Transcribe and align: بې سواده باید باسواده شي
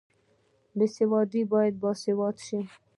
بې 0.77 0.85
سواده 0.95 1.41
باید 1.51 1.73
باسواده 1.81 2.41
شي 2.47 2.59